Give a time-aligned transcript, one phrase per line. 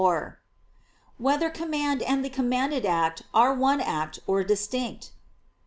[0.01, 0.39] 4]
[1.19, 5.11] Whether Command and the Commanded Act Are One Act, or Distinct?